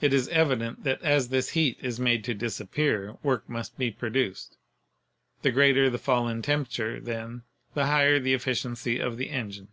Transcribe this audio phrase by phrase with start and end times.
[0.00, 4.56] It is evident that as this heat is made to disappear, work must be produced.
[5.42, 7.42] The greater the fall in temperature, then,
[7.74, 9.68] the higher the efficiency of the engine.